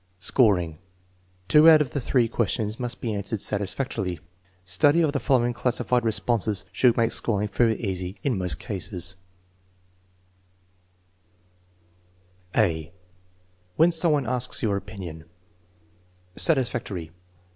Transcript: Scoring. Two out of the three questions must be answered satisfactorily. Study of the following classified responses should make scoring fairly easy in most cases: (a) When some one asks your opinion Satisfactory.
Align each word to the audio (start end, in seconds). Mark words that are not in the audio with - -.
Scoring. 0.17 0.79
Two 1.47 1.69
out 1.69 1.79
of 1.79 1.91
the 1.91 1.99
three 1.99 2.27
questions 2.27 2.79
must 2.79 3.01
be 3.01 3.13
answered 3.13 3.39
satisfactorily. 3.39 4.19
Study 4.65 5.03
of 5.03 5.11
the 5.13 5.19
following 5.19 5.53
classified 5.53 6.03
responses 6.03 6.65
should 6.71 6.97
make 6.97 7.11
scoring 7.11 7.47
fairly 7.47 7.79
easy 7.85 8.15
in 8.23 8.35
most 8.35 8.57
cases: 8.57 9.15
(a) 12.55 12.91
When 13.75 13.91
some 13.91 14.13
one 14.13 14.25
asks 14.25 14.63
your 14.63 14.75
opinion 14.75 15.25
Satisfactory. 16.35 17.11